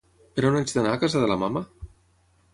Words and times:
Per 0.37 0.43
on 0.49 0.57
haig 0.61 0.73
d'anar 0.77 0.95
a 0.95 1.01
casa 1.03 1.23
de 1.25 1.29
la 1.33 1.39
mama? 1.45 1.65